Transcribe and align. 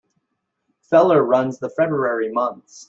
Feller 0.79 1.23
runs 1.23 1.59
the 1.59 1.69
February 1.69 2.31
months. 2.31 2.79